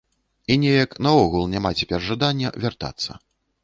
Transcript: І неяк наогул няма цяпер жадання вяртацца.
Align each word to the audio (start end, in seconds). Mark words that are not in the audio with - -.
І 0.53 0.57
неяк 0.63 0.95
наогул 1.09 1.47
няма 1.53 1.71
цяпер 1.79 2.05
жадання 2.11 2.57
вяртацца. 2.67 3.25